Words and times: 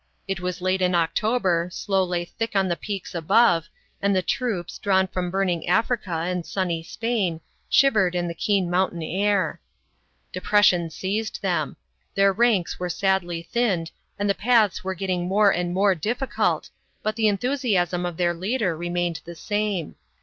It 0.27 0.39
was 0.39 0.61
late 0.61 0.81
in 0.81 0.95
October, 0.95 1.69
snow 1.71 2.03
lay 2.03 2.25
thick 2.25 2.55
on 2.55 2.67
the 2.67 2.75
peaks 2.75 3.13
above, 3.13 3.69
and 4.01 4.15
the 4.15 4.23
troops, 4.23 4.79
drawn 4.79 5.05
from 5.05 5.29
burning 5.29 5.67
Africa 5.67 6.09
and 6.25 6.43
sunny 6.43 6.81
Spain, 6.81 7.39
shiv 7.69 7.93
ered 7.93 8.15
in 8.15 8.27
the 8.27 8.33
keen 8.33 8.67
mountain 8.67 9.03
air. 9.03 9.61
Depression 10.33 10.89
seized 10.89 11.33
B.C. 11.39 11.47
2i8.] 11.47 11.51
HANNIBAL'S 11.51 11.77
FEAT. 11.77 12.15
167 12.15 12.15
them. 12.15 12.15
Their 12.15 12.33
ranks 12.33 12.79
were 12.79 12.89
sadly 12.89 13.43
thinned, 13.43 13.91
and 14.17 14.27
the 14.27 14.33
paths 14.33 14.83
were 14.83 14.95
getting 14.95 15.27
more 15.27 15.53
anpl 15.53 15.71
more 15.71 15.93
difficult, 15.93 16.71
but 17.03 17.15
the 17.15 17.27
enthusiasm 17.27 18.03
of 18.03 18.17
their 18.17 18.33
leader 18.33 18.75
remained 18.75 19.21
the 19.23 19.35
same. 19.35 19.93